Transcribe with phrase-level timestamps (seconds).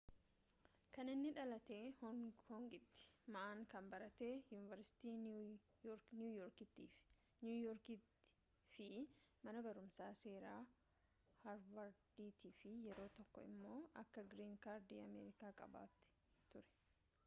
[0.95, 3.03] kan inni dhalate hong kongiti
[3.33, 5.17] ma'n kan baratte yuuniversitii
[6.19, 7.95] niiwu yoorkiti
[8.75, 8.87] fi
[9.43, 10.55] mana barumsa seera
[11.43, 16.07] harvarditi fi yeroo tokko immo akka green card ameerikaa qabaate
[16.51, 16.69] ture